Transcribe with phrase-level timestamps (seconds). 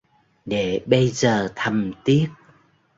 [0.45, 2.27] Để bây giờ thầm tiếc